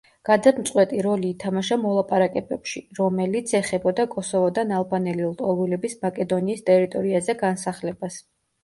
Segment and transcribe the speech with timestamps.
[0.27, 8.23] გადამწყვეტი როლი ითამაშა მოლაპარაკებებში, რომელიც ეხებოდა კოსოვოდან ალბანელი ლტოლვილების მაკედონიის ტერიტორიაზე განსახლებას.